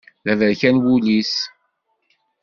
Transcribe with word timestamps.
D 0.23 0.25
aberkan 0.31 0.77
wul-is. 0.83 1.33